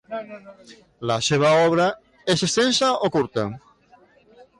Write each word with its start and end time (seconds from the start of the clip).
La 1.11 1.17
seva 1.27 1.51
obra 1.65 1.85
és 2.35 2.45
extensa 2.47 2.89
o 3.09 3.11
curta? 3.17 3.45